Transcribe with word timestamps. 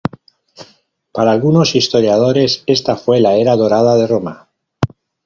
Para 1.11 1.29
algunos 1.31 1.75
historiadores 1.75 2.63
esta 2.65 2.95
fue 2.97 3.21
la 3.21 3.35
era 3.35 3.55
dorada 3.55 3.95
de 3.97 4.07
Roma. 4.07 4.49